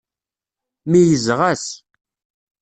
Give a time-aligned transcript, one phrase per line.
[0.89, 1.65] Meyyzeɣ-as.